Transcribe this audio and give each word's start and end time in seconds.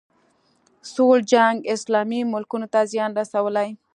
سوړ 0.91 1.17
جنګ 1.31 1.57
اسلامي 1.73 2.21
ملکونو 2.33 2.67
ته 2.73 2.79
زیان 2.91 3.11
رسولی 3.19 3.69